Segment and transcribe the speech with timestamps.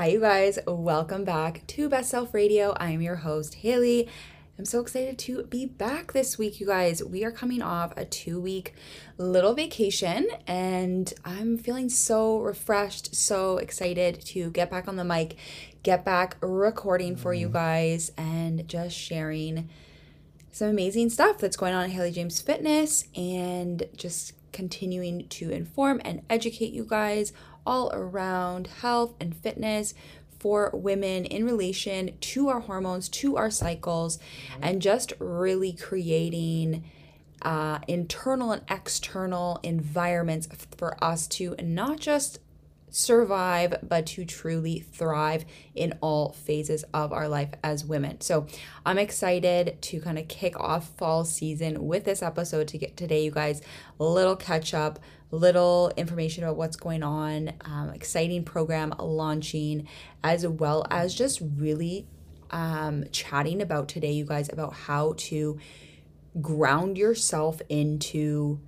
[0.00, 0.58] Hi, you guys.
[0.66, 2.72] Welcome back to Best Self Radio.
[2.78, 4.08] I am your host, Haley.
[4.58, 7.04] I'm so excited to be back this week, you guys.
[7.04, 8.72] We are coming off a two week
[9.18, 15.36] little vacation, and I'm feeling so refreshed, so excited to get back on the mic,
[15.82, 17.56] get back recording for you mm-hmm.
[17.56, 19.68] guys, and just sharing
[20.50, 26.00] some amazing stuff that's going on at Haley James Fitness and just continuing to inform
[26.06, 27.34] and educate you guys
[27.66, 29.94] all around health and fitness
[30.38, 34.18] for women in relation to our hormones, to our cycles,
[34.62, 36.84] and just really creating
[37.42, 42.38] uh, internal and external environments for us to not just
[42.90, 45.44] survive, but to truly thrive
[45.74, 48.20] in all phases of our life as women.
[48.20, 48.46] So
[48.84, 53.24] I'm excited to kind of kick off fall season with this episode to get today,
[53.24, 53.62] you guys,
[53.98, 54.98] a little catch up,
[55.30, 59.86] little information about what's going on, um, exciting program launching,
[60.24, 62.06] as well as just really
[62.50, 65.58] um, chatting about today, you guys, about how to
[66.40, 68.60] ground yourself into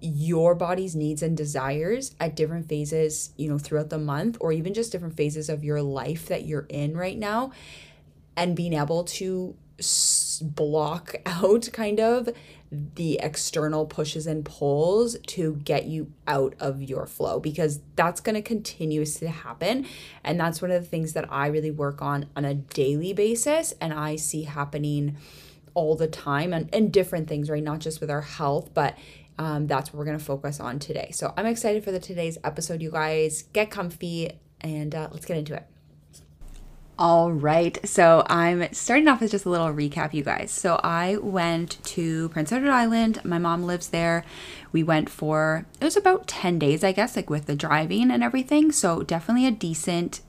[0.00, 4.74] your body's needs and desires at different phases, you know, throughout the month or even
[4.74, 7.52] just different phases of your life that you're in right now
[8.36, 9.54] and being able to
[10.42, 12.28] block out kind of
[12.70, 18.36] the external pushes and pulls to get you out of your flow because that's going
[18.36, 19.86] to continuously happen.
[20.22, 23.74] And that's one of the things that I really work on on a daily basis.
[23.80, 25.16] And I see happening
[25.74, 27.62] all the time and, and different things right?
[27.62, 28.96] Not just with our health but
[29.40, 31.08] um, that's what we're going to focus on today.
[31.12, 33.44] So I'm excited for the today's episode, you guys.
[33.54, 35.64] Get comfy and uh, let's get into it.
[36.98, 40.50] All right, so I'm starting off with just a little recap, you guys.
[40.50, 43.24] So I went to Prince Edward Island.
[43.24, 44.26] My mom lives there.
[44.72, 48.22] We went for, it was about 10 days, I guess, like with the driving and
[48.22, 48.70] everything.
[48.70, 50.20] So definitely a decent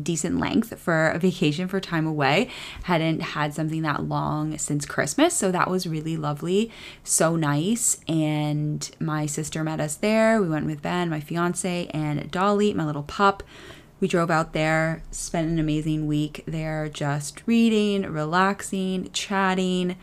[0.00, 2.48] decent length for a vacation for time away.
[2.84, 6.70] Hadn't had something that long since Christmas, so that was really lovely.
[7.04, 8.00] So nice.
[8.06, 10.40] And my sister met us there.
[10.40, 13.42] We went with Ben, my fiance, and Dolly, my little pup.
[14.00, 19.96] We drove out there, spent an amazing week there just reading, relaxing, chatting,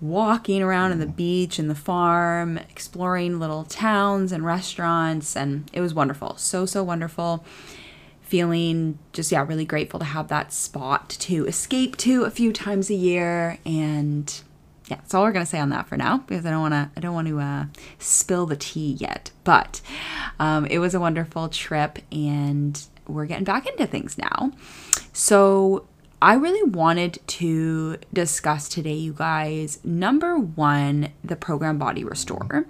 [0.00, 5.80] walking around on the beach and the farm, exploring little towns and restaurants, and it
[5.80, 6.36] was wonderful.
[6.38, 7.44] So, so wonderful
[8.30, 12.88] feeling just yeah really grateful to have that spot to escape to a few times
[12.88, 13.58] a year.
[13.66, 14.32] And
[14.88, 16.90] yeah that's all we're gonna say on that for now because i don't want to
[16.96, 17.64] i don't want to uh,
[17.98, 19.32] spill the tea yet.
[19.42, 19.80] But
[20.38, 24.52] um, it was a wonderful trip and we're getting back into things now.
[25.12, 25.86] So
[26.22, 29.80] I really wanted to discuss today, you guys.
[29.82, 32.66] Number one, the program Body Restore,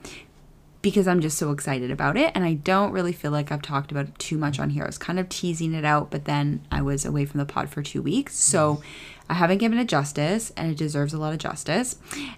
[0.82, 2.32] because I'm just so excited about it.
[2.34, 4.84] And I don't really feel like I've talked about it too much on here.
[4.84, 7.68] I was kind of teasing it out, but then I was away from the pod
[7.68, 8.34] for two weeks.
[8.36, 8.82] So
[9.28, 11.96] I haven't given it justice, and it deserves a lot of justice.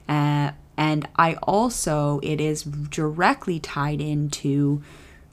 [0.09, 4.83] Uh, and I also, it is directly tied into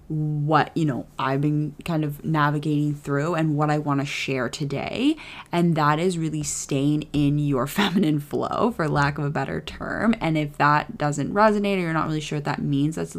[0.09, 4.49] what you know I've been kind of navigating through and what I want to share
[4.49, 5.15] today
[5.51, 10.15] and that is really staying in your feminine flow for lack of a better term
[10.19, 13.15] and if that doesn't resonate or you're not really sure what that means that's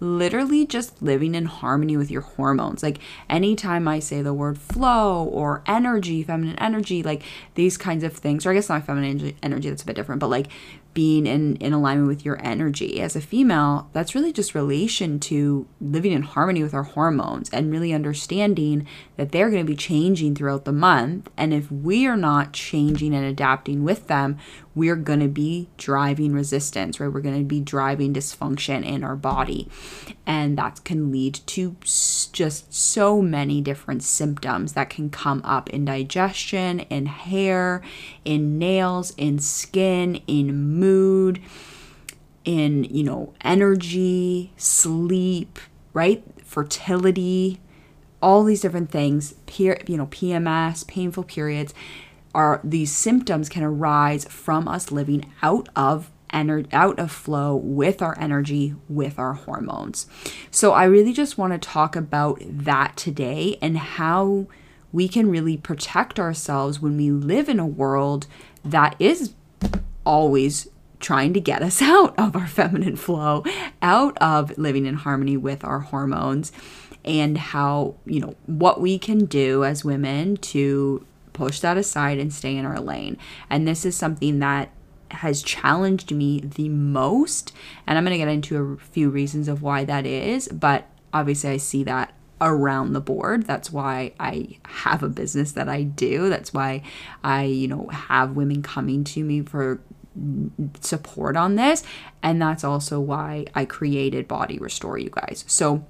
[0.00, 2.82] literally just living in harmony with your hormones.
[2.82, 7.22] Like anytime I say the word flow or energy feminine energy like
[7.54, 10.28] these kinds of things or I guess not feminine energy that's a bit different but
[10.28, 10.48] like
[10.98, 13.00] being in, in alignment with your energy.
[13.00, 17.70] As a female, that's really just relation to living in harmony with our hormones and
[17.70, 18.84] really understanding
[19.16, 21.30] that they're going to be changing throughout the month.
[21.36, 24.38] And if we are not changing and adapting with them,
[24.78, 27.12] we're going to be driving resistance, right?
[27.12, 29.68] We're going to be driving dysfunction in our body.
[30.24, 35.84] And that can lead to just so many different symptoms that can come up in
[35.84, 37.82] digestion, in hair,
[38.24, 41.42] in nails, in skin, in mood,
[42.44, 45.58] in, you know, energy, sleep,
[45.92, 46.22] right?
[46.44, 47.60] Fertility,
[48.22, 51.74] all these different things, peer, you know, PMS, painful periods
[52.34, 58.02] are these symptoms can arise from us living out of ener- out of flow with
[58.02, 60.06] our energy with our hormones.
[60.50, 64.46] So I really just want to talk about that today and how
[64.92, 68.26] we can really protect ourselves when we live in a world
[68.64, 69.34] that is
[70.04, 70.68] always
[71.00, 73.44] trying to get us out of our feminine flow,
[73.82, 76.52] out of living in harmony with our hormones
[77.04, 81.06] and how, you know, what we can do as women to
[81.38, 83.16] push that aside and stay in our lane.
[83.48, 84.70] And this is something that
[85.12, 87.52] has challenged me the most.
[87.86, 90.48] And I'm going to get into a few reasons of why that is.
[90.48, 93.46] But obviously, I see that around the board.
[93.46, 96.28] That's why I have a business that I do.
[96.28, 96.82] That's why
[97.22, 99.80] I, you know, have women coming to me for
[100.80, 101.84] support on this.
[102.20, 105.44] And that's also why I created Body Restore, you guys.
[105.46, 105.86] So,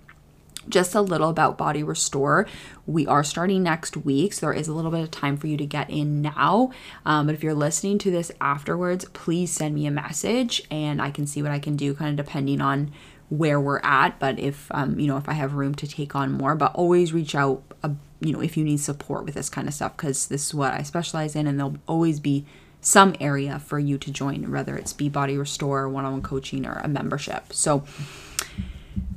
[0.68, 2.46] just a little about Body Restore.
[2.86, 5.56] We are starting next week, so there is a little bit of time for you
[5.56, 6.70] to get in now.
[7.04, 11.10] Um, but if you're listening to this afterwards, please send me a message and I
[11.10, 12.92] can see what I can do, kind of depending on
[13.28, 14.18] where we're at.
[14.18, 17.12] But if um, you know, if I have room to take on more, but always
[17.12, 17.62] reach out.
[17.82, 20.54] Uh, you know, if you need support with this kind of stuff, because this is
[20.54, 22.44] what I specialize in, and there'll always be
[22.80, 26.66] some area for you to join, whether it's Be Body Restore, one on one coaching,
[26.66, 27.52] or a membership.
[27.52, 27.84] So,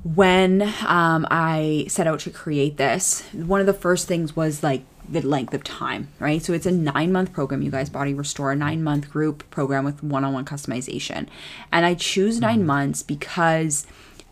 [0.03, 4.83] when um, I set out to create this, one of the first things was like
[5.07, 6.41] the length of time, right?
[6.41, 9.83] So it's a nine month program, you guys, Body Restore, a nine month group program
[9.83, 11.27] with one on one customization.
[11.71, 12.67] And I choose nine mm-hmm.
[12.67, 13.85] months because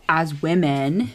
[0.08, 1.10] as women,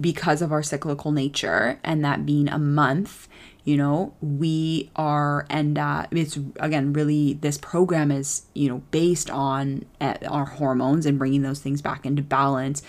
[0.00, 3.28] because of our cyclical nature and that being a month,
[3.64, 9.30] you know we are and uh, it's again really this program is you know based
[9.30, 12.82] on uh, our hormones and bringing those things back into balance.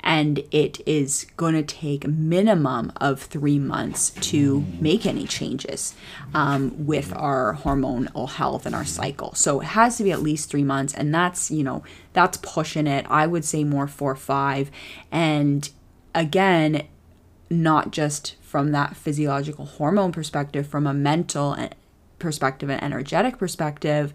[0.00, 5.96] And it is going to take minimum of three months to make any changes
[6.32, 9.34] um, with our hormonal health and our cycle.
[9.34, 11.82] So it has to be at least three months and that's you know
[12.12, 14.70] that's pushing it i would say more four five.
[15.10, 15.68] And
[16.14, 16.86] again
[17.48, 21.56] not just from that physiological hormone perspective, from a mental
[22.18, 24.12] perspective and energetic perspective,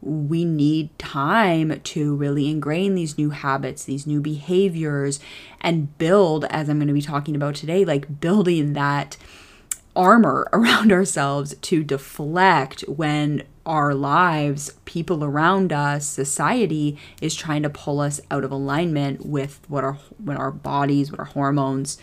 [0.00, 5.18] we need time to really ingrain these new habits, these new behaviors,
[5.60, 9.16] and build, as I'm going to be talking about today, like building that
[9.96, 17.68] armor around ourselves to deflect when our lives, people around us, society is trying to
[17.68, 21.98] pull us out of alignment with what our what our bodies, what our hormones,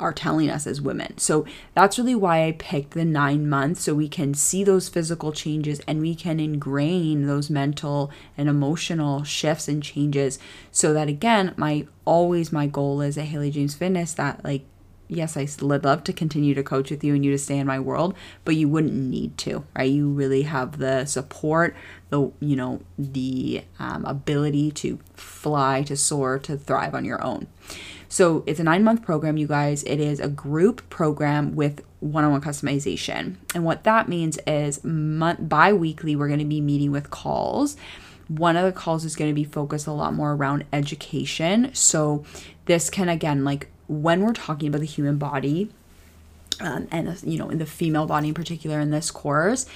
[0.00, 1.18] are telling us as women.
[1.18, 5.32] So that's really why I picked the nine months so we can see those physical
[5.32, 10.38] changes and we can ingrain those mental and emotional shifts and changes
[10.70, 14.64] so that again, my always my goal is at Haley James Fitness that like
[15.08, 17.66] yes, I would love to continue to coach with you and you to stay in
[17.66, 18.14] my world,
[18.44, 19.90] but you wouldn't need to, right?
[19.90, 21.74] You really have the support,
[22.10, 27.48] the you know the um, ability to fly, to soar, to thrive on your own.
[28.08, 29.82] So it's a nine month program, you guys.
[29.84, 33.36] It is a group program with one on one customization.
[33.54, 37.76] And what that means is month bi weekly, we're going to be meeting with calls.
[38.28, 41.70] One of the calls is going to be focused a lot more around education.
[41.74, 42.24] So
[42.66, 45.70] this can, again, like when we're talking about the human body,
[46.60, 49.66] um, and you know, in the female body in particular in this course,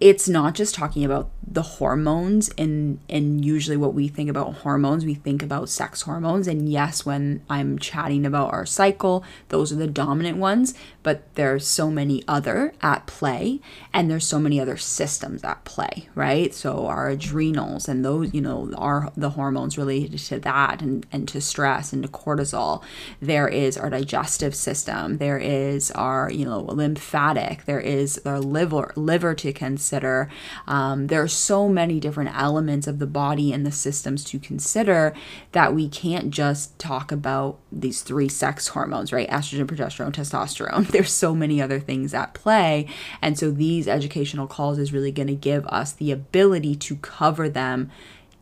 [0.00, 5.04] it's not just talking about the hormones and and usually what we think about hormones
[5.04, 6.46] we think about sex hormones.
[6.46, 11.66] And yes when i'm chatting about our cycle those are the dominant ones but there's
[11.66, 13.60] so many other at play
[13.92, 16.54] and there's so many other systems at play right?
[16.54, 21.26] So our adrenals and those you know are the hormones related to that and, and
[21.28, 22.82] to stress and to cortisol.
[23.20, 25.18] There is our digestive system.
[25.18, 27.64] There is our you know lymphatic.
[27.64, 29.52] There is our liver liver to
[29.90, 30.28] consider
[30.68, 35.12] um, there's so many different elements of the body and the systems to consider
[35.50, 39.28] that we can't just talk about these three sex hormones, right?
[39.30, 40.86] Estrogen, progesterone, testosterone.
[40.90, 42.86] There's so many other things at play.
[43.20, 47.48] And so these educational calls is really going to give us the ability to cover
[47.48, 47.90] them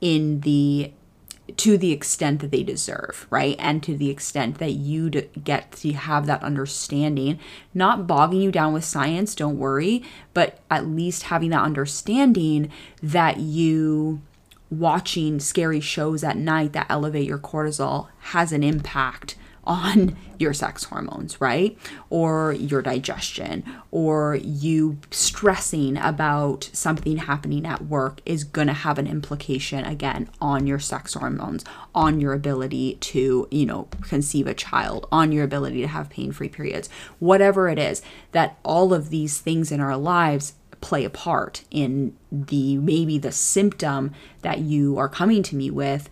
[0.03, 0.93] in the
[1.57, 3.57] to the extent that they deserve, right?
[3.59, 7.39] And to the extent that you get to have that understanding,
[7.73, 10.03] not bogging you down with science, don't worry,
[10.35, 12.71] but at least having that understanding
[13.03, 14.21] that you
[14.71, 19.37] watching scary shows at night that elevate your cortisol has an impact
[19.69, 21.79] on your sex hormones, right?
[22.11, 28.99] Or your digestion, or you stressing about something happening at work is going to have
[28.99, 34.55] an implication again on your sex hormones, on your ability to, you know, conceive a
[34.55, 38.01] child, on your ability to have pain free periods, whatever it is,
[38.33, 43.33] that all of these things in our lives play a part in the maybe the
[43.33, 46.09] symptom that you are coming to me with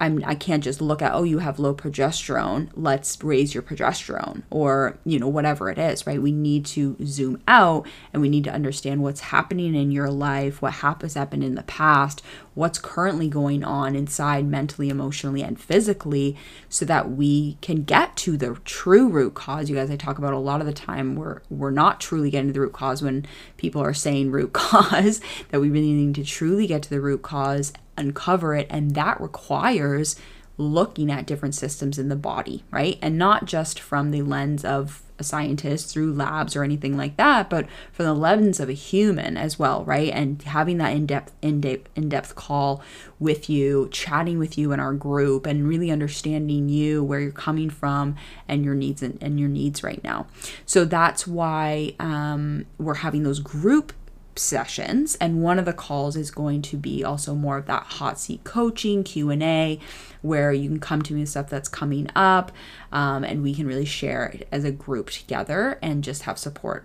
[0.00, 4.42] I'm I can't just look at oh you have low progesterone let's raise your progesterone
[4.50, 6.20] or you know whatever it is right?
[6.20, 10.62] We need to zoom out and we need to understand what's happening in your life
[10.62, 12.22] what has happened in the past
[12.54, 16.36] what's currently going on inside mentally emotionally and physically
[16.68, 19.70] so that we can get to the true root cause.
[19.70, 22.48] You guys I talk about a lot of the time we're we're not truly getting
[22.48, 23.26] to the root cause when
[23.56, 27.22] people are saying root cause that we really need to truly get to the root
[27.22, 30.16] cause uncover it and that requires
[30.60, 32.98] looking at different systems in the body, right?
[33.00, 37.50] And not just from the lens of a scientist through labs or anything like that,
[37.50, 40.12] but from the lens of a human as well, right?
[40.12, 42.82] And having that in-depth, in-depth, in-depth call
[43.18, 47.68] with you, chatting with you in our group, and really understanding you, where you're coming
[47.68, 48.16] from,
[48.48, 50.26] and your needs and, and your needs right now.
[50.64, 53.92] So that's why um, we're having those group
[54.40, 58.18] sessions and one of the calls is going to be also more of that hot
[58.18, 59.78] seat coaching q&a
[60.22, 62.52] where you can come to me with stuff that's coming up
[62.92, 66.84] um, and we can really share it as a group together and just have support.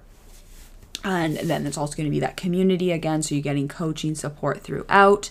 [1.04, 4.62] And then it's also going to be that community again so you're getting coaching support
[4.62, 5.30] throughout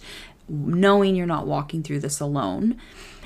[0.49, 2.81] knowing you're not walking through this alone.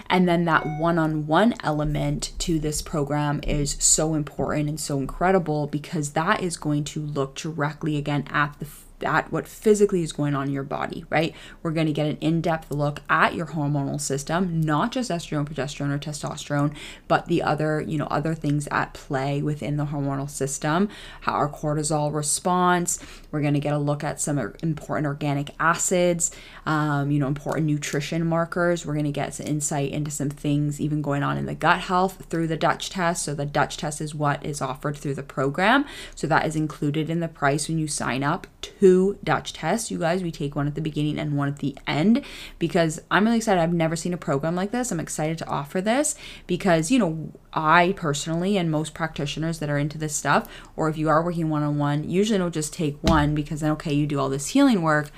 [0.08, 4.98] And then that one on one element to this program is so important and so
[4.98, 8.66] incredible because that is going to look directly again at the
[9.04, 11.34] at what physically is going on in your body, right?
[11.62, 15.48] We're going to get an in depth look at your hormonal system, not just estrogen,
[15.48, 16.74] progesterone, or testosterone,
[17.06, 20.88] but the other, you know, other things at play within the hormonal system,
[21.22, 22.98] how our cortisol response.
[23.30, 26.30] We're going to get a look at some important organic acids,
[26.66, 28.86] um, you know, important nutrition markers.
[28.86, 31.80] We're going to get some insight into some things even going on in the gut
[31.80, 33.24] health through the Dutch test.
[33.24, 35.84] So, the Dutch test is what is offered through the program.
[36.14, 39.90] So, that is included in the price when you sign up to two Dutch tests.
[39.90, 42.24] You guys, we take one at the beginning and one at the end
[42.58, 43.60] because I'm really excited.
[43.60, 44.90] I've never seen a program like this.
[44.90, 46.14] I'm excited to offer this
[46.46, 50.96] because, you know, I personally and most practitioners that are into this stuff, or if
[50.96, 54.06] you are working one on one, usually don't just take one because then, okay, you
[54.06, 55.10] do all this healing work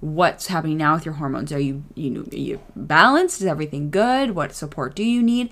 [0.00, 4.32] what's happening now with your hormones are you you know you balanced is everything good
[4.32, 5.48] what support do you need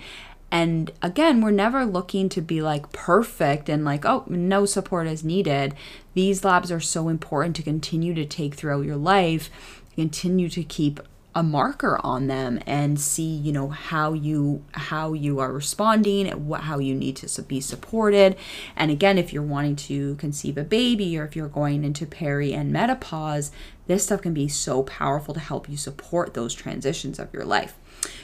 [0.52, 5.23] and again, we're never looking to be like perfect and like, oh, no support is
[5.23, 5.75] needed.
[6.14, 9.49] These labs are so important to continue to take throughout your life,
[9.95, 11.00] continue to keep
[11.33, 16.62] a marker on them and see you know how you how you are responding what
[16.62, 18.37] how you need to be supported
[18.75, 22.52] and again if you're wanting to conceive a baby or if you're going into peri
[22.52, 23.52] and menopause
[23.87, 27.76] this stuff can be so powerful to help you support those transitions of your life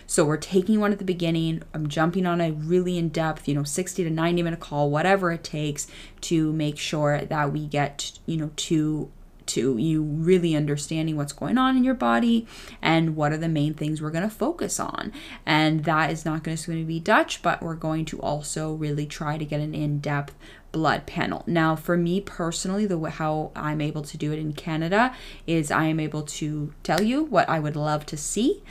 [0.06, 1.62] so we're taking one at the beginning.
[1.74, 5.32] I'm jumping on a really in depth, you know, 60 to 90 minute call, whatever
[5.32, 5.86] it takes
[6.22, 9.10] to make sure that we get, you know, to
[9.46, 12.46] to you really understanding what's going on in your body
[12.82, 15.12] and what are the main things we're going to focus on.
[15.44, 19.38] And that is not going to be Dutch, but we're going to also really try
[19.38, 20.34] to get an in-depth
[20.72, 21.44] blood panel.
[21.46, 25.14] Now, for me personally, the how I'm able to do it in Canada
[25.46, 28.62] is I am able to tell you what I would love to see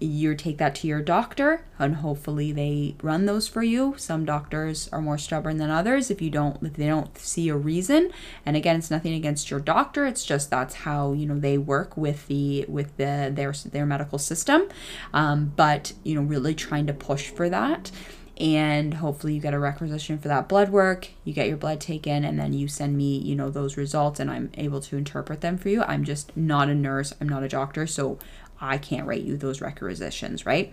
[0.00, 3.94] you take that to your doctor and hopefully they run those for you.
[3.98, 7.56] Some doctors are more stubborn than others if you don't if they don't see a
[7.56, 8.10] reason.
[8.46, 11.96] And again it's nothing against your doctor it's just that's how you know they work
[11.96, 14.68] with the with the their their medical system.
[15.12, 17.90] Um, but you know really trying to push for that.
[18.38, 22.24] And hopefully you get a requisition for that blood work you get your blood taken
[22.24, 25.58] and then you send me you know those results and i'm able to interpret them
[25.58, 25.82] for you.
[25.82, 28.18] I'm just not a nurse i'm not a doctor so
[28.60, 30.72] I can't write you those requisitions, right?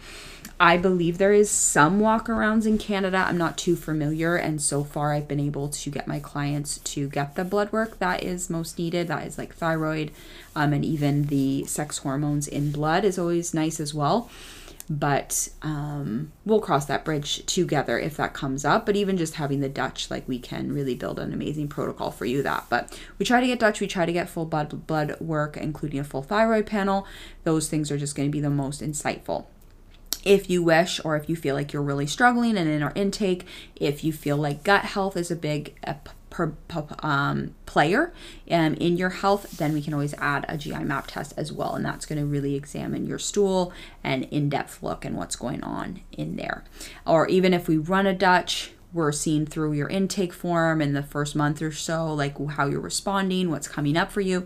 [0.60, 3.18] I believe there is some walkarounds in Canada.
[3.28, 7.08] I'm not too familiar, and so far I've been able to get my clients to
[7.10, 9.08] get the blood work that is most needed.
[9.08, 10.12] That is like thyroid,
[10.56, 14.30] um, and even the sex hormones in blood is always nice as well
[14.90, 18.86] but um, we'll cross that bridge together if that comes up.
[18.86, 22.26] But even just having the Dutch, like we can really build an amazing protocol for
[22.26, 22.66] you that.
[22.70, 26.00] But we try to get Dutch, we try to get full blood blood work, including
[26.00, 27.06] a full thyroid panel.
[27.44, 29.46] Those things are just going to be the most insightful
[30.24, 33.46] if you wish or if you feel like you're really struggling and in our intake
[33.78, 35.76] if you feel like gut health is a big
[36.30, 38.14] per, per, um, player
[38.52, 41.76] um, in your health, then we can always add a GI map test as well.
[41.76, 45.64] And that's going to really examine your stool and in depth look and what's going
[45.64, 46.64] on in there.
[47.06, 51.04] Or even if we run a Dutch, we're seeing through your intake form in the
[51.04, 54.46] first month or so, like how you're responding, what's coming up for you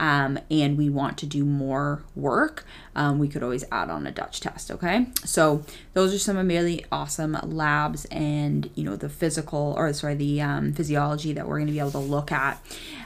[0.00, 2.64] um, and we want to do more work,
[2.96, 4.70] um, we could always add on a Dutch test.
[4.70, 10.14] Okay, so those are some really awesome labs and you know the physical or sorry
[10.14, 12.60] the um, physiology that we're going to be able to look at,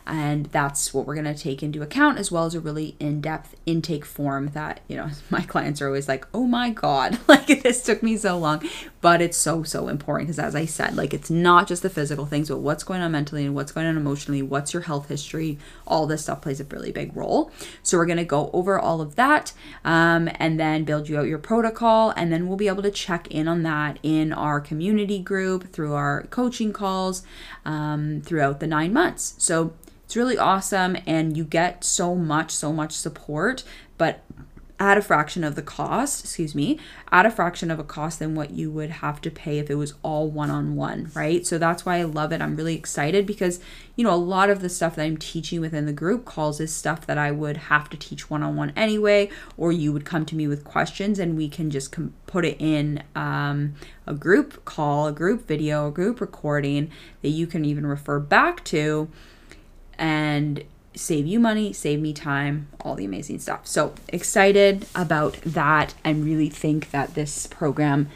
[0.07, 3.57] and that's what we're going to take into account as well as a really in-depth
[3.67, 7.83] intake form that you know my clients are always like, oh my god, like this
[7.83, 8.62] took me so long,
[9.00, 12.26] but it's so so important because as I said, like it's not just the physical
[12.26, 15.59] things, but what's going on mentally and what's going on emotionally, what's your health history,
[15.87, 17.50] all this stuff plays a really really big role.
[17.83, 19.53] So we're going to go over all of that
[19.85, 22.12] um, and then build you out your protocol.
[22.17, 25.95] And then we'll be able to check in on that in our community group through
[25.95, 27.23] our coaching calls
[27.64, 29.35] um, throughout the nine months.
[29.38, 29.75] So
[30.05, 33.64] it's really awesome and you get so much, so much support.
[33.99, 34.23] But
[34.81, 36.81] at a fraction of the cost, excuse me,
[37.12, 39.76] at a fraction of a cost than what you would have to pay if it
[39.76, 41.47] was all one on one, right?
[41.47, 42.43] So that's why I love it.
[42.43, 43.61] I'm really excited because,
[43.95, 46.75] you know, a lot of the stuff that I'm teaching within the group calls is
[46.75, 50.26] stuff that I would have to teach one on one anyway, or you would come
[50.26, 53.75] to me with questions and we can just com- put it in um,
[54.09, 56.90] a group call, a group video, a group recording
[57.23, 59.09] that you can even refer back to.
[59.97, 60.64] And
[60.95, 63.67] save you money, save me time, all the amazing stuff.
[63.67, 68.09] So excited about that and really think that this program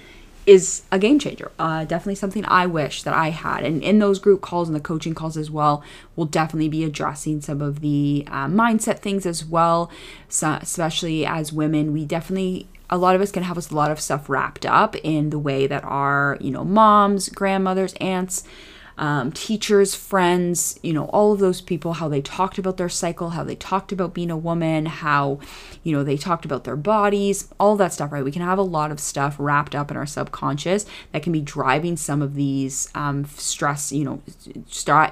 [0.47, 1.51] is a game changer.
[1.59, 3.65] Uh, definitely something I wish that I had.
[3.65, 5.85] And in those group calls and the coaching calls as well,
[6.17, 9.91] we'll definitely be addressing some of the uh, mindset things as well.
[10.31, 14.01] So, especially as women, we definitely a lot of us can have a lot of
[14.01, 18.45] stuff wrapped up in the way that our, you know, moms, grandmothers, aunts,
[18.99, 23.31] um, teachers, friends, you know, all of those people, how they talked about their cycle,
[23.31, 25.39] how they talked about being a woman, how,
[25.85, 28.25] you know, they talked about their bodies, all that stuff, right?
[28.25, 31.41] We can have a lot of stuff wrapped up in our subconscious that can be
[31.41, 34.23] driving some of these um, stress, you know,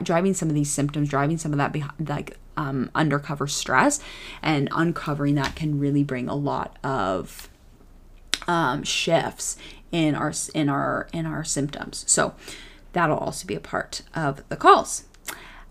[0.02, 4.00] driving some of these symptoms, driving some of that behind, like um, undercover stress,
[4.42, 7.48] and uncovering that can really bring a lot of
[8.48, 9.56] um, shifts
[9.92, 12.04] in our in our in our symptoms.
[12.08, 12.34] So
[12.96, 15.04] that'll also be a part of the calls.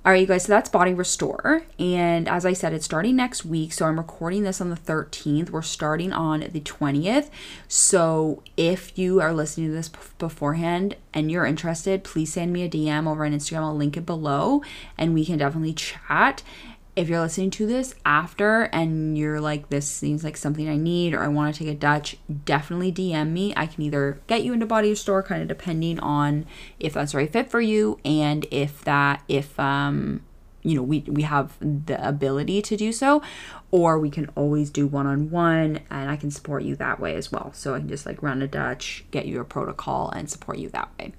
[0.05, 1.63] All right, you guys, so that's Body Restore.
[1.79, 3.73] And as I said, it's starting next week.
[3.73, 5.49] So I'm recording this on the 13th.
[5.49, 7.31] We're starting on the 20th.
[7.67, 9.89] So if you are listening to this
[10.19, 13.61] beforehand and you're interested, please send me a DM over on Instagram.
[13.61, 14.61] I'll link it below
[14.95, 16.43] and we can definitely chat
[16.95, 21.13] if you're listening to this after and you're like, this seems like something I need
[21.13, 23.53] or I want to take a Dutch, definitely DM me.
[23.55, 26.45] I can either get you into Body Restore, kind of depending on
[26.79, 30.21] if that's the right fit for you and if that, if, um,
[30.63, 33.21] you know, we, we have the ability to do so,
[33.75, 37.13] or we can always do one on one and I can support you that way
[37.15, 37.51] as well.
[37.51, 40.69] So I can just like run a Dutch, get you a protocol, and support you
[40.69, 41.11] that way.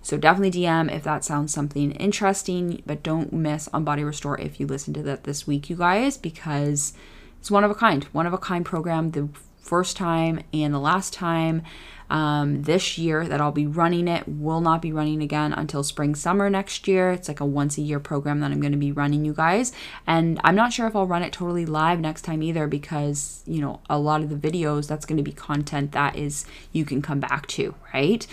[0.00, 4.60] So definitely DM if that sounds something interesting, but don't miss on Body Restore if
[4.60, 6.92] you listen to that this week, you guys, because
[7.40, 9.10] it's one of a kind, one of a kind program.
[9.10, 11.62] The first time and the last time
[12.10, 14.28] um, this year that I'll be running it.
[14.28, 17.10] Will not be running again until spring summer next year.
[17.12, 19.72] It's like a once a year program that I'm going to be running, you guys.
[20.06, 23.60] And I'm not sure if I'll run it totally live next time either because, you
[23.60, 27.02] know, a lot of the videos, that's going to be content that is you can
[27.02, 28.26] come back to, right?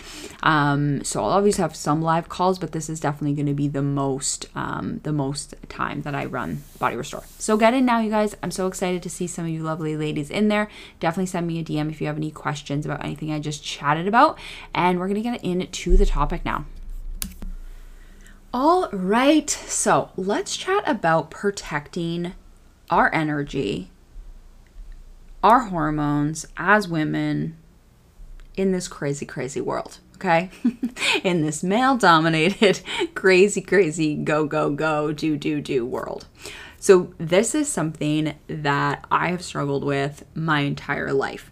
[0.43, 3.67] Um, so I'll always have some live calls, but this is definitely going to be
[3.67, 7.23] the most, um, the most time that I run Body Restore.
[7.37, 8.35] So get in now, you guys.
[8.43, 10.69] I'm so excited to see some of you lovely ladies in there.
[10.99, 14.07] Definitely send me a DM if you have any questions about anything I just chatted
[14.07, 14.37] about.
[14.73, 16.65] And we're going to get into the topic now.
[18.53, 22.33] All right, so let's chat about protecting
[22.89, 23.91] our energy,
[25.41, 27.55] our hormones as women
[28.57, 29.99] in this crazy, crazy world.
[30.15, 30.49] Okay,
[31.23, 32.81] in this male dominated,
[33.15, 36.27] crazy, crazy, go, go, go, do, do, do world.
[36.77, 41.50] So, this is something that I have struggled with my entire life.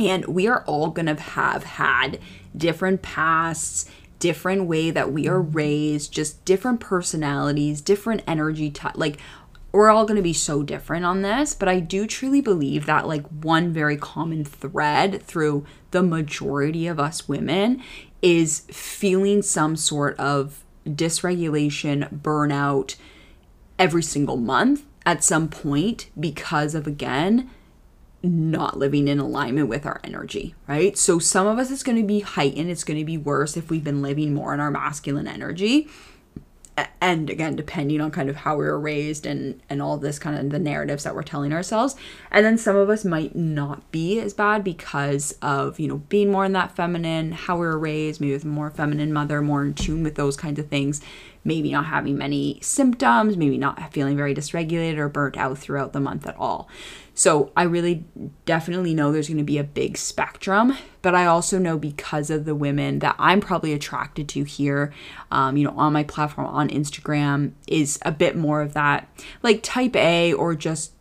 [0.00, 2.18] And we are all going to have had
[2.56, 5.52] different pasts, different way that we are mm-hmm.
[5.52, 9.18] raised, just different personalities, different energy t- like
[9.72, 13.06] we're all going to be so different on this, but I do truly believe that
[13.06, 17.82] like one very common thread through the majority of us women
[18.20, 22.96] is feeling some sort of dysregulation, burnout
[23.78, 27.50] every single month at some point because of again
[28.22, 30.96] not living in alignment with our energy, right?
[30.96, 33.70] So some of us it's going to be heightened, it's going to be worse if
[33.70, 35.88] we've been living more in our masculine energy.
[37.02, 40.38] And again, depending on kind of how we were raised and and all this kind
[40.38, 41.94] of the narratives that we're telling ourselves.
[42.30, 46.30] And then some of us might not be as bad because of, you know, being
[46.30, 49.62] more in that feminine, how we were raised, maybe with a more feminine mother, more
[49.62, 51.02] in tune with those kinds of things
[51.44, 56.00] maybe not having many symptoms, maybe not feeling very dysregulated or burnt out throughout the
[56.00, 56.68] month at all.
[57.20, 58.06] So I really
[58.46, 62.46] definitely know there's going to be a big spectrum, but I also know because of
[62.46, 64.90] the women that I'm probably attracted to here,
[65.30, 69.06] um, you know, on my platform on Instagram is a bit more of that
[69.42, 70.92] like type A or just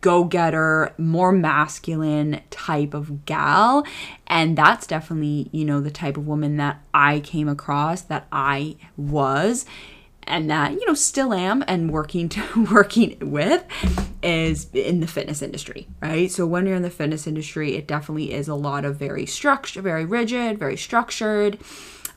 [0.00, 3.86] go getter, more masculine type of gal.
[4.26, 8.76] And that's definitely, you know, the type of woman that I came across that I
[8.96, 9.66] was
[10.26, 13.64] and that you know still am and working to working with
[14.22, 16.30] is in the fitness industry right?
[16.30, 19.82] So when you're in the fitness industry it definitely is a lot of very structured
[19.82, 21.58] very rigid very structured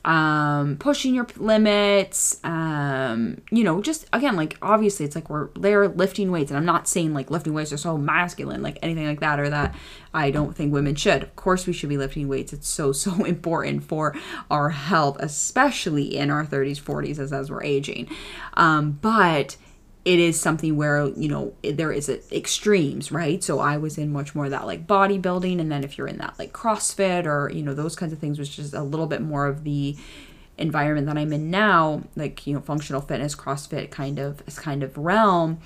[0.04, 5.88] um, pushing your limits, um, you know, just again, like obviously it's like we're they're
[5.88, 9.20] lifting weights, and I'm not saying like lifting weights are so masculine, like anything like
[9.20, 9.74] that, or that
[10.14, 11.22] I don't think women should.
[11.22, 12.52] Of course, we should be lifting weights.
[12.52, 14.14] It's so so important for
[14.50, 18.08] our health, especially in our 30s, 40s, as as we're aging.
[18.54, 19.56] Um, but
[20.04, 23.42] it is something where you know there is extremes right?
[23.44, 26.38] So i was in much more that like bodybuilding and then if you're in that
[26.38, 29.46] like crossfit or you know those kinds of things which is a little bit more
[29.46, 29.96] of the
[30.58, 34.96] environment that i'm in now like you know functional fitness crossfit kind of kind of
[34.98, 35.58] realm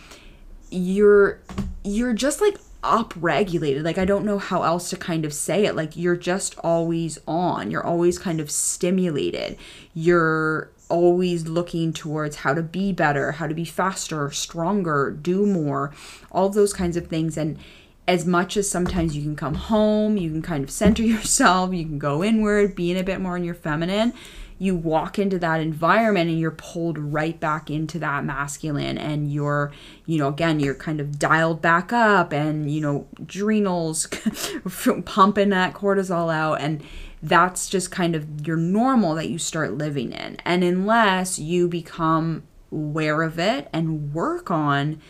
[0.70, 1.40] you're
[1.82, 5.64] you're just like up regulated like i don't know how else to kind of say
[5.66, 5.74] it.
[5.74, 7.70] Like you're just always on.
[7.70, 9.56] You're always kind of stimulated.
[9.94, 15.92] You're always looking towards how to be better, how to be faster, stronger, do more,
[16.30, 17.36] all those kinds of things.
[17.36, 17.58] And
[18.06, 21.84] as much as sometimes you can come home, you can kind of center yourself, you
[21.84, 24.12] can go inward, being a bit more in your feminine,
[24.58, 29.72] you walk into that environment and you're pulled right back into that masculine and you're
[30.06, 34.06] you know again you're kind of dialed back up and you know adrenals
[35.04, 36.82] pumping that cortisol out and
[37.24, 40.36] that's just kind of your normal that you start living in.
[40.44, 45.00] And unless you become aware of it and work on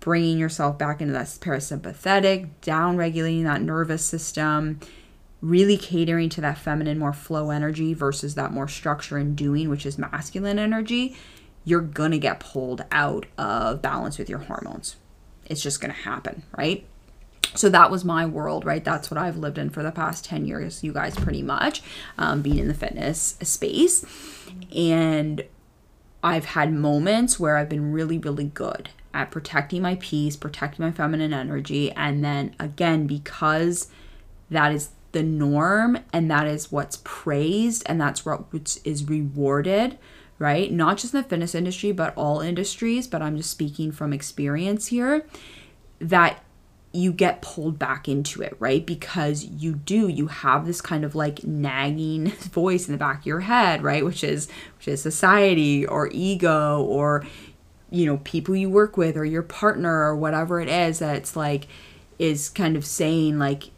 [0.00, 4.80] bringing yourself back into that parasympathetic, down regulating that nervous system,
[5.42, 9.84] really catering to that feminine, more flow energy versus that more structure and doing, which
[9.84, 11.14] is masculine energy,
[11.64, 14.96] you're gonna get pulled out of balance with your hormones.
[15.44, 16.86] It's just gonna happen, right?
[17.54, 18.84] So that was my world right?
[18.84, 21.82] That's what i've lived in for the past 10 years you guys pretty much
[22.18, 24.04] um, being in the fitness space.
[24.74, 25.44] And
[26.22, 30.90] i've had moments where i've been really really good at protecting my peace protecting my
[30.90, 33.88] feminine energy and then again because
[34.50, 39.98] that is the norm and that is what's praised and that's what is rewarded
[40.40, 40.72] right?
[40.72, 44.88] Not just in the fitness industry but all industries but i'm just speaking from experience
[44.88, 45.24] here
[46.00, 46.43] that
[46.94, 48.86] you get pulled back into it, right?
[48.86, 53.26] Because you do, you have this kind of like nagging voice in the back of
[53.26, 54.04] your head, right?
[54.04, 57.24] Which is which is society or ego or
[57.90, 61.36] you know, people you work with or your partner or whatever it is that it's
[61.36, 61.66] like
[62.18, 63.70] is kind of saying like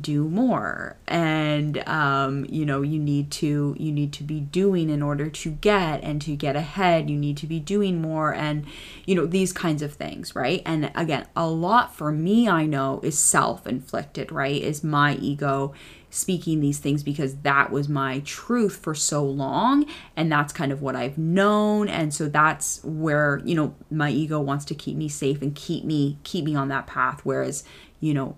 [0.00, 0.96] do more.
[1.06, 5.50] And um, you know you need to you need to be doing in order to
[5.50, 7.08] get and to get ahead.
[7.10, 8.66] You need to be doing more and
[9.04, 10.62] you know these kinds of things right?
[10.66, 14.60] And again a lot for me i know is self-inflicted right?
[14.60, 15.74] Is my ego
[16.16, 19.84] speaking these things because that was my truth for so long
[20.16, 24.40] and that's kind of what I've known and so that's where you know my ego
[24.40, 27.64] wants to keep me safe and keep me keep me on that path whereas
[28.00, 28.36] you know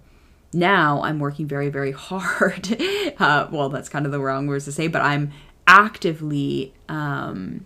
[0.53, 2.77] now I'm working very very hard
[3.19, 5.31] uh, well that's kind of the wrong words to say but I'm
[5.69, 7.65] actively um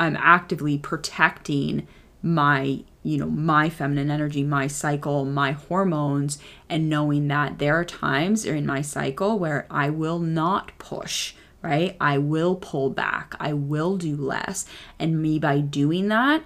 [0.00, 1.86] I'm actively protecting
[2.22, 7.84] my you know, my feminine energy, my cycle, my hormones, and knowing that there are
[7.84, 11.96] times in my cycle where I will not push, right?
[12.00, 14.66] I will pull back, I will do less.
[14.98, 16.42] And me by doing that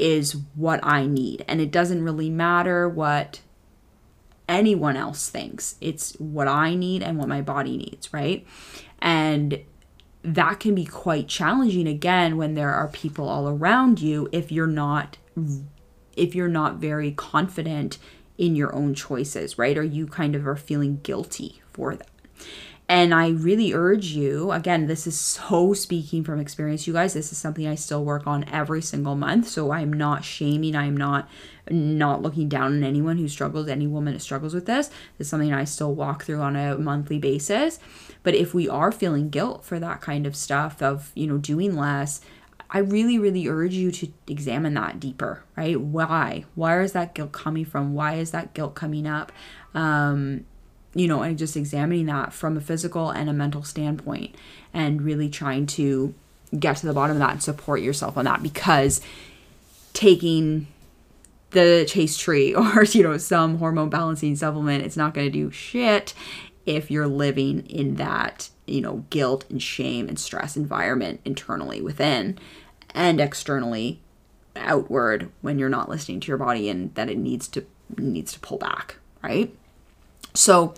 [0.00, 1.44] is what I need.
[1.46, 3.40] And it doesn't really matter what
[4.48, 8.44] anyone else thinks, it's what I need and what my body needs, right?
[9.00, 9.60] And
[10.24, 14.66] that can be quite challenging again when there are people all around you if you're
[14.66, 15.16] not
[16.20, 17.98] if you're not very confident
[18.38, 19.76] in your own choices, right?
[19.76, 22.08] Or you kind of are feeling guilty for that.
[22.88, 27.14] And I really urge you, again, this is so speaking from experience, you guys.
[27.14, 29.46] This is something I still work on every single month.
[29.46, 31.28] So I'm not shaming, I'm not
[31.70, 34.88] not looking down on anyone who struggles, any woman who struggles with this.
[34.88, 37.78] This is something I still walk through on a monthly basis.
[38.24, 41.76] But if we are feeling guilt for that kind of stuff of, you know, doing
[41.76, 42.20] less,
[42.72, 45.80] I really, really urge you to examine that deeper, right?
[45.80, 46.44] Why?
[46.54, 47.94] Why is that guilt coming from?
[47.94, 49.32] Why is that guilt coming up?
[49.74, 50.44] Um,
[50.94, 54.34] you know, and just examining that from a physical and a mental standpoint
[54.72, 56.14] and really trying to
[56.58, 59.00] get to the bottom of that and support yourself on that because
[59.92, 60.66] taking
[61.50, 65.50] the chaste tree or you know some hormone balancing supplement it's not going to do
[65.50, 66.14] shit
[66.66, 72.38] if you're living in that you know guilt and shame and stress environment internally within
[72.94, 74.00] and externally
[74.56, 77.64] outward when you're not listening to your body and that it needs to
[77.96, 79.54] needs to pull back right?
[80.34, 80.74] So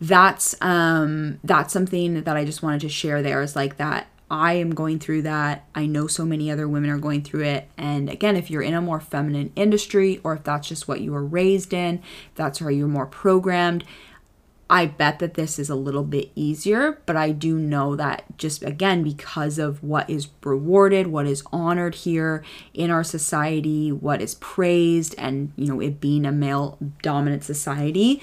[0.00, 4.52] that's um that's something that i just wanted to share there is like that i
[4.52, 5.64] am going through that.
[5.74, 7.68] I know so many other women are going through it.
[7.78, 11.12] And again if you're in a more feminine industry or if that's just what you
[11.12, 12.02] were raised in
[12.34, 13.84] that's how you're more programmed
[14.68, 18.64] I bet that this is a little bit easier, but I do know that just
[18.64, 22.42] again, because of what is rewarded, what is honored here
[22.74, 28.20] in our society, what is praised, and you know, it being a male dominant society,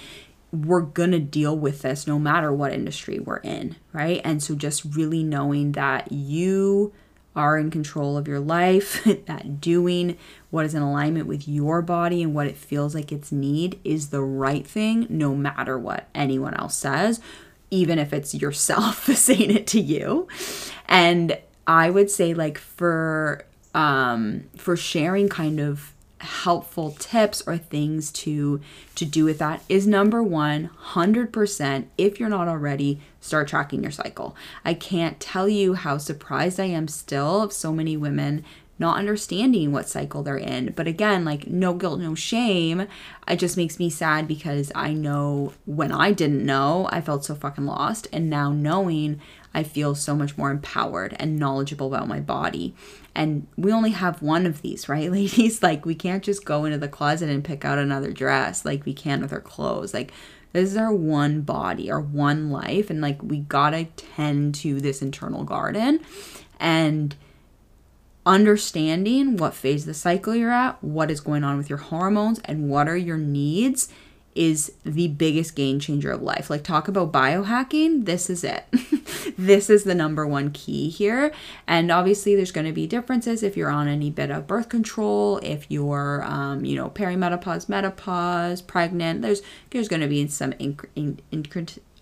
[0.52, 4.20] we're gonna deal with this no matter what industry we're in, right?
[4.26, 6.92] And so just really knowing that you
[7.36, 10.18] are in control of your life, that doing
[10.52, 14.10] what is in alignment with your body and what it feels like its need is
[14.10, 17.20] the right thing, no matter what anyone else says,
[17.72, 20.28] even if it's yourself saying it to you.
[20.88, 25.94] And I would say, like, for um for sharing kind of
[26.24, 28.60] helpful tips or things to
[28.96, 33.92] to do with that is number 1 100% if you're not already start tracking your
[33.92, 34.36] cycle.
[34.66, 38.44] I can't tell you how surprised i am still of so many women
[38.80, 40.74] not understanding what cycle they're in.
[40.76, 42.88] But again like no guilt no shame.
[43.28, 47.36] It just makes me sad because i know when i didn't know i felt so
[47.36, 48.08] fucking lost.
[48.12, 49.22] And now knowing
[49.54, 52.76] I feel so much more empowered and knowledgeable about my body.
[53.14, 55.62] And we only have one of these, right, ladies?
[55.62, 58.94] Like, we can't just go into the closet and pick out another dress like we
[58.94, 59.94] can with our clothes.
[59.94, 60.12] Like,
[60.54, 62.90] this is our one body, our one life.
[62.90, 66.00] And like, we gotta tend to this internal garden
[66.60, 67.16] and
[68.26, 72.40] understanding what phase of the cycle you're at, what is going on with your hormones,
[72.46, 73.90] and what are your needs
[74.36, 76.50] is the biggest game changer of life.
[76.50, 78.66] Like, talk about biohacking, this is it.
[79.38, 81.32] this is the number one key here.
[81.68, 85.38] And obviously, there's going to be differences if you're on any bit of birth control,
[85.44, 89.22] if you're, um, you know, perimenopause, menopause, pregnant.
[89.22, 89.42] There's
[89.72, 91.20] there's going to be some inc- in,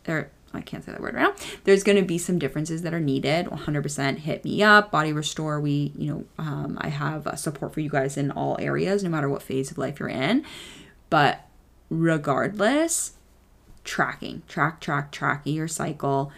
[0.08, 1.46] or I can't say that word right now.
[1.64, 3.48] There's going to be some differences that are needed.
[3.48, 4.92] 100% hit me up.
[4.92, 9.04] Body Restore, we, you know, um, I have support for you guys in all areas,
[9.04, 10.46] no matter what phase of life you're in.
[11.10, 11.46] But
[11.92, 13.18] regardless,
[13.84, 16.32] tracking, track, track, tracking your cycle,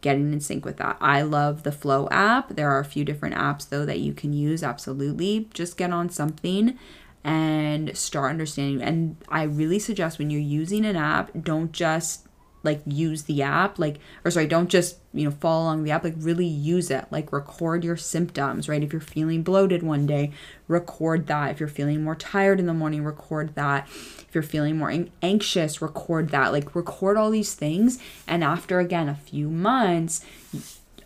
[0.00, 0.96] getting in sync with that.
[1.00, 2.50] I love the Flo app.
[2.50, 4.62] There are a few different apps though that you can use.
[4.62, 5.48] Absolutely.
[5.52, 6.78] Just get on something
[7.24, 8.80] and start understanding.
[8.80, 12.25] And I really suggest when you're using an app, don't just
[12.66, 16.04] like use the app like or sorry don't just you know follow along the app
[16.04, 17.06] like really use it.
[17.10, 18.82] Like record your symptoms right?
[18.82, 20.32] If you're feeling bloated one day
[20.68, 21.52] record that.
[21.52, 23.86] If you're feeling more tired in the morning record that.
[23.86, 26.52] If you're feeling more anxious record that.
[26.52, 30.22] Like record all these things and after again a few months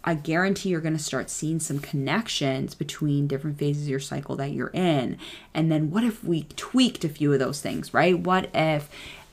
[0.03, 4.35] I guarantee you're going to start seeing some connections between different phases of your cycle
[4.37, 5.19] that you're in.
[5.53, 8.19] And then what if we tweaked a few of those things, right?
[8.19, 8.89] What if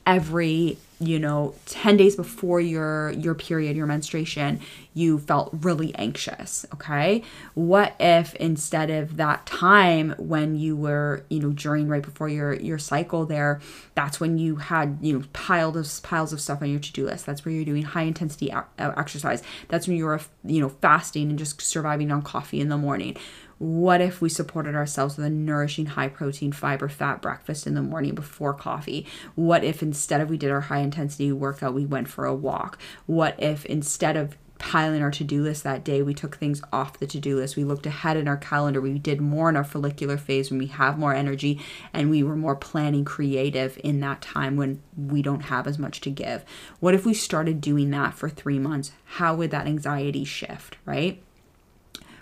[0.08, 4.60] every you know 10 days before your your period your menstruation
[4.96, 7.22] you felt really anxious okay?
[7.54, 12.54] What if instead of that time when you were you know during right before your
[12.54, 13.62] your cycle there
[13.94, 17.28] that's when you had you know piled of piles of stuff on your to-do list.
[17.28, 19.44] That's where you're doing high intensity uh, exercise.
[19.68, 23.18] That's when you were you know fasting and just surviving on coffee in the morning
[23.60, 27.82] what if we supported ourselves with a nourishing, high protein, fiber, fat breakfast in the
[27.82, 29.06] morning before coffee?
[29.36, 32.78] What if instead of we did our high intensity workout, we went for a walk?
[33.06, 37.08] What if instead of piling our to-do list that day we took things off the
[37.08, 37.56] to-do list?
[37.56, 38.80] We looked ahead in our calendar.
[38.80, 41.60] We did more in our follicular phase when we have more energy
[41.94, 46.02] and we were more planning creative in that time when we don't have as much
[46.02, 46.46] to give.
[46.80, 48.92] What if we started doing that for three months?
[49.06, 51.24] How would that anxiety shift right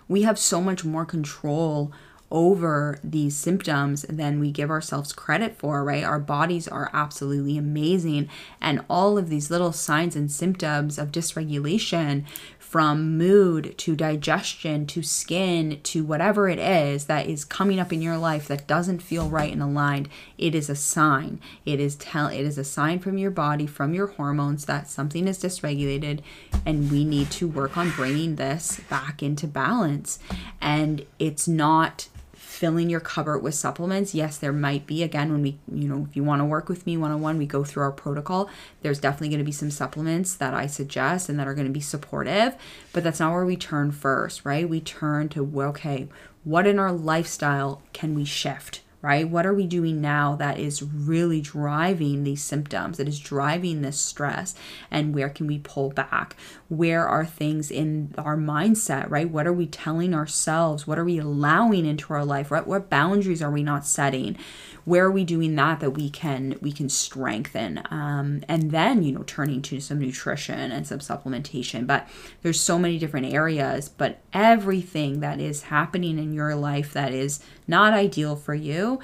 [0.07, 1.91] we have so much more control
[2.31, 6.03] over these symptoms than we give ourselves credit for, right?
[6.03, 8.29] Our bodies are absolutely amazing.
[8.59, 12.25] And all of these little signs and symptoms of dysregulation
[12.75, 18.01] from mood to digestion to skin to whatever it is that is coming up in
[18.01, 21.39] your life that doesn't feel right and aligned it is a sign.
[21.65, 25.25] It is tell it is a sign from your body from your hormones that something
[25.25, 26.19] is dysregulated
[26.65, 30.19] and we need to work on bringing this back into balance.
[30.59, 32.09] And it's not
[32.55, 34.15] filling your cupboard with supplements.
[34.15, 36.85] Yes, there might be, again, when we, you know, if you want to work with
[36.85, 38.49] me one on one, we go through our protocol.
[38.81, 41.73] There's definitely going to be some supplements that I suggest and that are going to
[41.73, 42.55] be supportive,
[42.93, 44.67] but that's not where we turn first, right?
[44.67, 46.07] We turn to, okay,
[46.43, 48.81] what in our lifestyle can we shift?
[49.05, 49.29] right?
[49.29, 53.99] What are we doing now that is really driving these symptoms, that is driving this
[53.99, 54.55] stress?
[54.89, 56.35] And where can we pull back?
[56.67, 59.29] Where are things in our mindset, right?
[59.29, 60.87] What are we telling ourselves?
[60.87, 62.49] What are we allowing into our life?
[62.51, 64.37] What, what boundaries are we not setting?
[64.85, 69.11] where are we doing that that we can we can strengthen um, and then you
[69.11, 72.07] know turning to some nutrition and some supplementation but
[72.43, 77.39] there's so many different areas but everything that is happening in your life that is
[77.67, 78.99] not ideal for you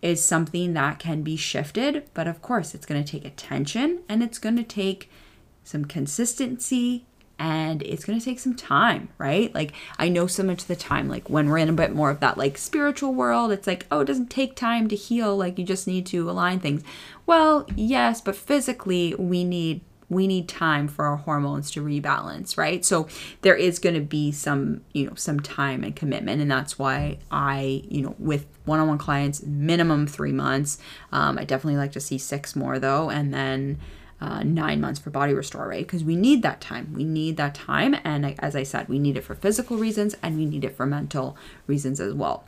[0.00, 4.22] is something that can be shifted, but of course, it's going to take attention and
[4.22, 5.10] it's going to take
[5.68, 7.04] some consistency
[7.38, 9.54] and it's going to take some time, right?
[9.54, 12.10] Like I know so much of the time like when we're in a bit more
[12.10, 15.58] of that like spiritual world, it's like, oh, it doesn't take time to heal, like
[15.58, 16.82] you just need to align things.
[17.26, 22.82] Well, yes, but physically we need we need time for our hormones to rebalance, right?
[22.82, 23.08] So
[23.42, 27.18] there is going to be some, you know, some time and commitment, and that's why
[27.30, 30.78] I, you know, with one-on-one clients, minimum three months.
[31.12, 33.78] Um, I definitely like to see six more though, and then
[34.20, 35.86] uh, nine months for body restore, right?
[35.86, 36.92] Because we need that time.
[36.94, 37.96] We need that time.
[38.04, 40.86] And as I said, we need it for physical reasons and we need it for
[40.86, 42.44] mental reasons as well.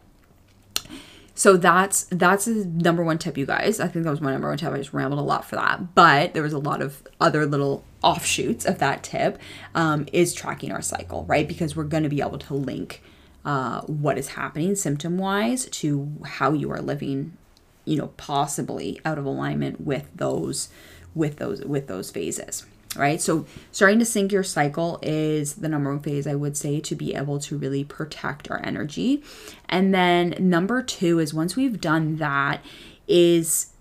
[1.35, 3.81] So that's that's the number one tip, you guys.
[3.81, 4.73] I think that was my number one tip.
[4.73, 7.83] I just rambled a lot for that, but there was a lot of other little
[8.03, 9.39] offshoots of that tip.
[9.75, 11.49] Um, is tracking our cycle, right?
[11.49, 13.03] Because we're going to be able to link
[13.45, 17.39] uh, what is happening symptom wise to how you are living,
[17.87, 20.69] you know, possibly out of alignment with those
[21.15, 23.21] with those with those phases right?
[23.21, 26.95] So starting to sync your cycle is the number one phase i would say to
[26.95, 29.23] be able to really protect our energy.
[29.69, 32.63] And then number two is once we've done that
[33.07, 33.73] is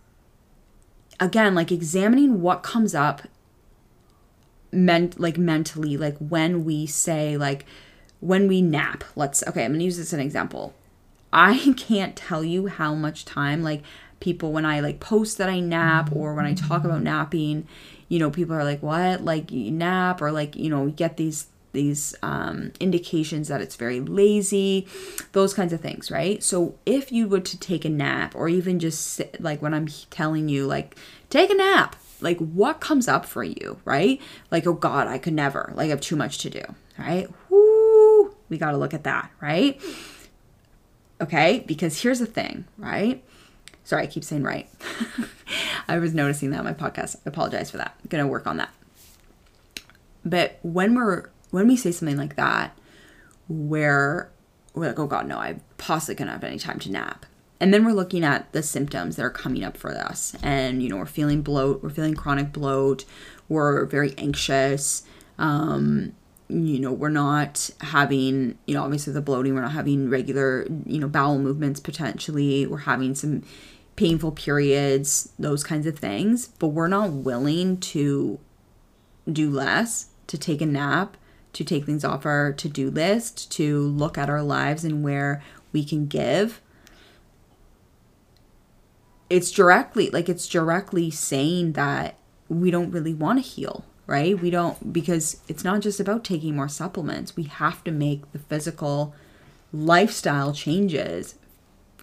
[1.19, 3.23] again like examining what comes up
[4.71, 7.65] meant like mentally like when we say like
[8.19, 10.73] when we nap let's okay i'm gonna use this as an example.
[11.31, 13.83] I can't tell you how much time like
[14.19, 17.67] people when I like post that I nap or when I talk about napping,
[18.07, 19.23] you know, people are like, "What?
[19.23, 23.99] Like you nap?" or like, you know, get these these um, indications that it's very
[23.99, 24.87] lazy,
[25.33, 26.41] those kinds of things, right?
[26.43, 29.87] So if you were to take a nap, or even just sit, like when I'm
[30.09, 30.95] telling you, like
[31.29, 34.19] take a nap, like what comes up for you, right?
[34.51, 36.63] Like oh God, I could never, like I have too much to do,
[36.97, 37.29] right?
[37.49, 39.79] Whoo, we got to look at that, right?
[41.21, 43.23] Okay, because here's the thing, right?
[43.89, 44.69] Sorry, I keep saying right.
[45.87, 47.15] I was noticing that on my podcast.
[47.15, 47.95] I apologize for that.
[47.99, 48.69] I'm gonna work on that.
[50.23, 52.77] But when we're when we say something like that,
[53.47, 54.29] where
[54.75, 57.25] we're like, oh God, no, I possibly gonna have any time to nap.
[57.59, 60.35] And then we're looking at the symptoms that are coming up for us.
[60.43, 63.05] And, you know, we're feeling bloat, we're feeling chronic bloat,
[63.47, 65.01] we're very anxious.
[65.39, 66.13] Um,
[66.47, 70.99] you know, we're not having, you know, obviously the bloating, we're not having regular, you
[70.99, 72.67] know, bowel movements potentially.
[72.67, 73.41] We're having some
[73.99, 78.39] painful periods, those kinds of things, but we're not willing to
[79.29, 81.17] do less, to take a nap,
[81.51, 85.43] to take things off our to do list, to look at our lives and where
[85.73, 86.61] we can give.
[89.29, 92.15] It's directly, like, it's directly saying that
[92.47, 94.39] we don't really want to heal, right?
[94.39, 97.35] We don't, because it's not just about taking more supplements.
[97.35, 99.13] We have to make the physical
[99.73, 101.35] lifestyle changes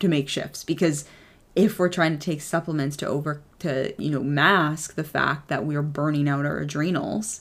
[0.01, 1.07] to make shifts because
[1.57, 5.64] if we're trying to take supplements to over to you know mask the fact that
[5.64, 7.40] we're burning out our adrenals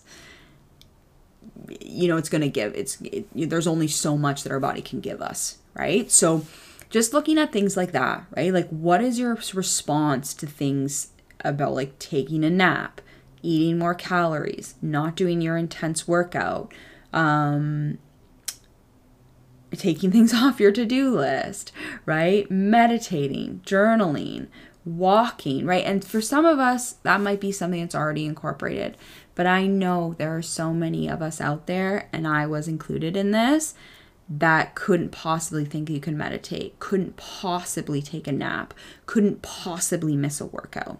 [1.82, 4.82] you know it's going to give it's it, there's only so much that our body
[4.82, 6.10] can give us right?
[6.10, 6.45] So
[6.89, 8.54] just looking at things like that right?
[8.54, 11.10] Like what is your response to things
[11.41, 13.01] about like taking a nap
[13.41, 16.73] eating more calories not doing your intense workout
[17.13, 17.99] um
[19.71, 21.71] taking things off your to do list,
[22.06, 22.49] right?
[22.49, 24.47] Meditating, journaling,
[24.86, 25.86] walking, right?
[25.86, 28.97] And for some of us, that might be something that's already incorporated.
[29.34, 33.17] But I know there are so many of us out there, and I was included
[33.17, 33.73] in this,
[34.30, 38.73] that couldn't possibly think you can meditate, couldn't possibly take a nap,
[39.06, 40.99] couldn't possibly miss a workout.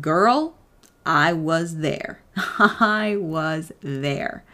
[0.00, 0.54] Girl,
[1.06, 2.20] I was there.
[2.36, 4.44] I was there.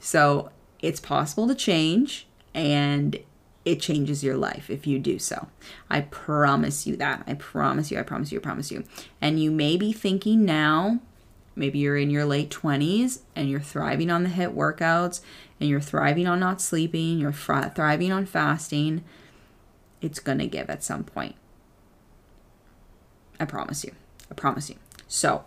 [0.00, 3.18] So it's possible to change and
[3.64, 5.48] it changes your life if you do so.
[5.90, 7.24] I promise you that.
[7.26, 8.84] I promise you, I promise you, I promise you.
[9.20, 11.00] And you may be thinking now,
[11.54, 15.20] maybe you're in your late 20s and you're thriving on the HIIT workouts
[15.60, 19.04] and you're thriving on not sleeping, you're thriving on fasting.
[20.00, 21.36] It's going to give at some point.
[23.38, 23.92] I promise you.
[24.30, 24.76] I promise you.
[25.06, 25.44] So,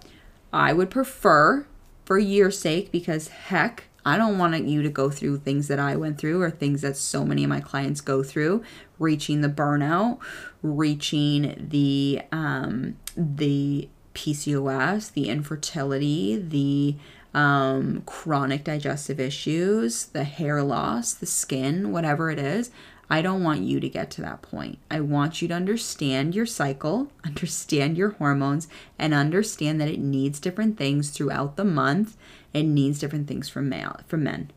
[0.51, 1.65] I would prefer
[2.05, 5.95] for your sake because heck, I don't want you to go through things that I
[5.95, 8.63] went through or things that so many of my clients go through,
[8.99, 10.19] reaching the burnout,
[10.61, 16.95] reaching the um, the PCOS, the infertility, the
[17.33, 22.69] um, chronic digestive issues, the hair loss, the skin, whatever it is.
[23.09, 24.79] I don't want you to get to that point.
[24.89, 28.67] I want you to understand your cycle, understand your hormones,
[28.97, 32.17] and understand that it needs different things throughout the month
[32.53, 34.51] it needs different things from male from men.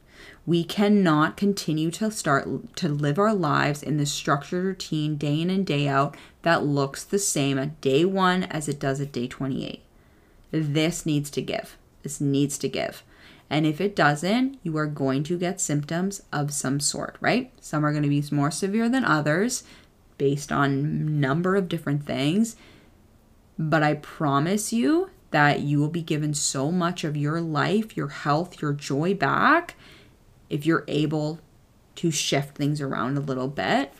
[0.45, 5.51] We cannot continue to start to live our lives in this structured routine day in
[5.51, 9.27] and day out that looks the same at day one as it does at day
[9.27, 9.83] 28.
[10.53, 11.77] This needs to give.
[12.03, 13.03] This needs to give.
[13.51, 17.53] And if it doesn't, you are going to get symptoms of some sort, right?
[17.61, 19.65] Some are going to be more severe than others
[20.19, 22.57] based on number of different things.
[23.59, 28.09] But I promise you that you will be given so much of your life, your
[28.09, 29.75] health, your joy back
[30.49, 31.41] if you're able
[31.95, 33.93] to shift things around a little bit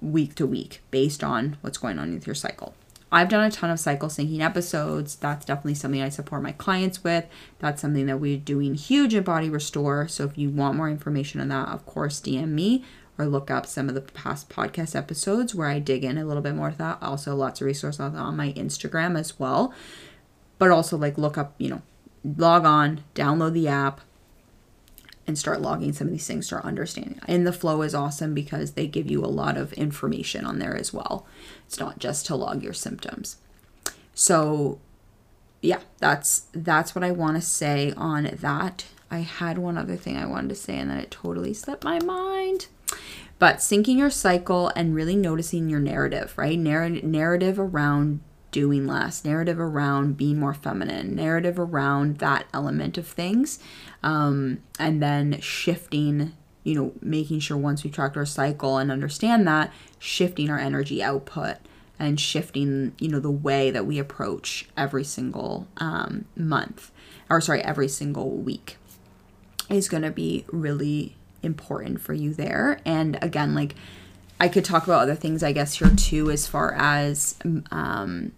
[0.00, 2.74] week to week based on what's going on with your cycle.
[3.12, 5.14] I've done a ton of cycle syncing episodes.
[5.14, 7.26] That's definitely something I support my clients with.
[7.60, 10.08] That's something that we're doing huge in Body Restore.
[10.08, 12.84] So if you want more information on that, of course, DM me
[13.16, 16.42] or look up some of the past podcast episodes where I dig in a little
[16.42, 16.98] bit more to that.
[17.00, 19.72] Also, lots of resources on my Instagram as well.
[20.58, 21.82] But also, like, look up, you know,
[22.24, 24.00] log on, download the app,
[25.26, 27.20] and start logging some of these things, start understanding.
[27.26, 30.76] And the Flo is awesome because they give you a lot of information on there
[30.76, 31.26] as well.
[31.66, 33.36] It's not just to log your symptoms.
[34.14, 34.78] So
[35.60, 38.86] yeah, that's that's what I want to say on that.
[39.10, 42.00] I had one other thing I wanted to say and then it totally slipped my
[42.00, 42.66] mind.
[43.38, 46.58] But syncing your cycle and really noticing your narrative, right?
[46.58, 48.20] Narr- narrative around
[48.56, 53.58] doing less, narrative around being more feminine, narrative around that element of things.
[54.02, 56.32] Um, and then shifting,
[56.64, 61.02] you know, making sure once we track our cycle and understand that, shifting our energy
[61.02, 61.56] output
[61.98, 66.90] and shifting, you know, the way that we approach every single um, month,
[67.28, 68.78] or sorry, every single week
[69.68, 72.80] is going to be really important for you there.
[72.86, 73.74] And again, like,
[74.40, 77.36] I could talk about other things, I guess, here too, as far as
[77.70, 78.32] um,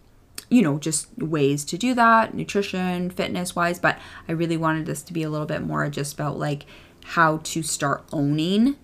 [0.51, 3.79] you know, just ways to do that, nutrition, fitness wise.
[3.79, 6.65] But I really wanted this to be a little bit more just about like
[7.05, 8.77] how to start owning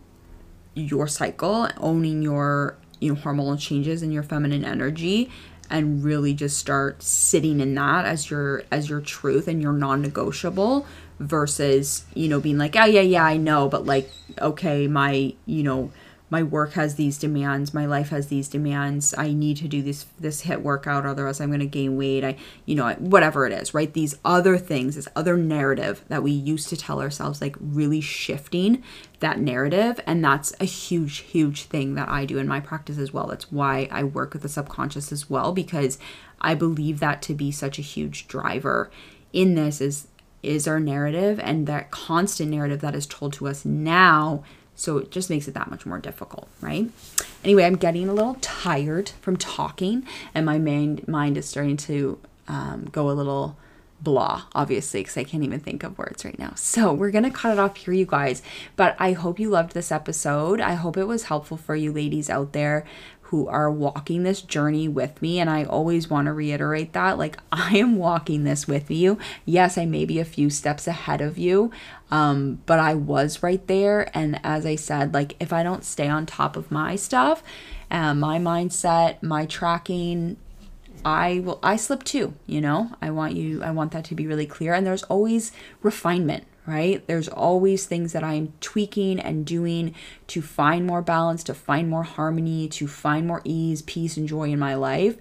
[0.74, 5.30] your cycle, owning your, you know, hormonal changes in your feminine energy
[5.70, 10.86] and really just start sitting in that as your as your truth and your non-negotiable
[11.18, 14.10] versus you know being like oh yeah yeah i know but like
[14.40, 15.90] okay my you know
[16.30, 20.06] my work has these demands my life has these demands i need to do this
[20.18, 23.74] this HIIT workout otherwise i'm going to gain weight i you know whatever it is
[23.74, 23.92] right?
[23.92, 28.82] These other things this other narrative that we used to tell ourselves like really shifting
[29.20, 33.12] that narrative and that's a huge huge thing that i do in my practice as
[33.12, 33.26] well.
[33.26, 35.98] That's why i work with the subconscious as well because
[36.40, 38.90] i believe that to be such a huge driver
[39.32, 40.08] in this is
[40.42, 44.44] is our narrative and that constant narrative that is told to us now
[44.76, 46.90] so it just makes it that much more difficult, right?
[47.42, 52.18] Anyway, I'm getting a little tired from talking, and my mind mind is starting to
[52.48, 53.56] um, go a little
[54.00, 56.52] blah, obviously, because I can't even think of words right now.
[56.56, 58.42] So we're gonna cut it off here, you guys.
[58.76, 60.60] But I hope you loved this episode.
[60.60, 62.84] I hope it was helpful for you ladies out there
[63.28, 65.40] who are walking this journey with me.
[65.40, 69.18] And I always want to reiterate that like, I am walking this with you.
[69.44, 71.70] Yes, I may be a few steps ahead of you,
[72.10, 74.10] um, but I was right there.
[74.16, 77.42] And as I said, like, if I don't stay on top of my stuff,
[77.90, 80.36] uh, my mindset, my tracking,
[81.04, 82.90] I will I slip too, you know?
[83.02, 85.52] I want you I want that to be really clear and there's always
[85.82, 87.06] refinement, right?
[87.06, 89.94] There's always things that I'm tweaking and doing
[90.28, 94.50] to find more balance, to find more harmony, to find more ease, peace, and joy
[94.50, 95.16] in my life.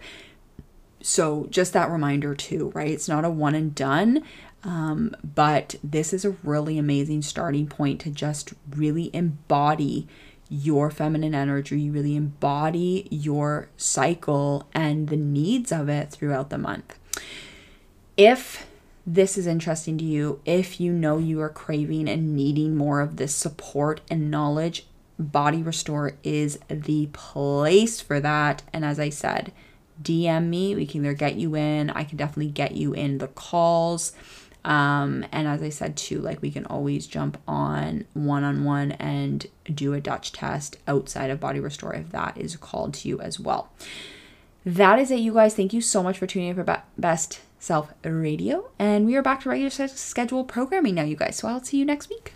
[1.02, 2.92] So, just that reminder, too, right?
[2.92, 4.24] It's not a one and done,
[4.64, 10.08] um, but this is a really amazing starting point to just really embody
[10.50, 16.58] your feminine energy, you really embody your cycle and the needs of it throughout the
[16.58, 16.98] month.
[18.16, 18.68] If
[19.06, 23.18] this is interesting to you, if you know you are craving and needing more of
[23.18, 24.86] this support and knowledge,
[25.20, 28.64] Body Restore is the place for that.
[28.72, 29.52] And as I said,
[30.02, 30.76] DM me.
[30.76, 34.14] We can either get you in, I can definitely get you in the calls.
[34.66, 38.94] Um, and as I said too, like we can always jump on one on one
[38.94, 43.20] and do a Dutch test outside of Body Restore if that is called to you
[43.20, 43.72] as well.
[44.66, 45.54] That is it, you guys.
[45.56, 48.72] Thank you so much for tuning in for Best Self Radio.
[48.78, 51.38] And we are back to regular schedule programming now, you guys.
[51.38, 52.34] So I'll see you next week.